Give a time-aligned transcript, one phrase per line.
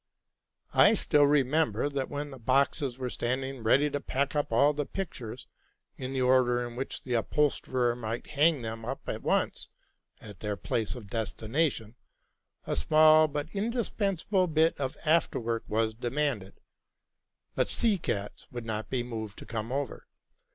[0.73, 4.87] I still remember, that when the boxes were standing ready to pack up all the
[4.87, 5.45] pictures,
[5.95, 9.69] in the order in which the upholsterer might hang them up at once,
[10.19, 11.93] at their place of destination,
[12.65, 16.59] a small but indispensable bit of afterwork was demanded;
[17.53, 20.07] but Seekatz could not be moved to come over.